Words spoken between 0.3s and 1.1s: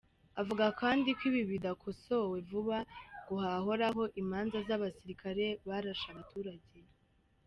Avuga kandi